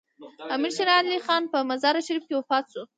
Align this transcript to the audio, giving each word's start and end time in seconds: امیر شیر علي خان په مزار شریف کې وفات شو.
امیر 0.53 0.71
شیر 0.77 0.89
علي 0.97 1.17
خان 1.25 1.43
په 1.51 1.57
مزار 1.69 1.95
شریف 2.07 2.23
کې 2.27 2.35
وفات 2.37 2.65
شو. 2.73 2.83